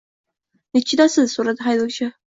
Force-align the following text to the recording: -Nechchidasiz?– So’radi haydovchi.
-Nechchidasiz?– 0.77 1.31
So’radi 1.37 1.69
haydovchi. 1.69 2.15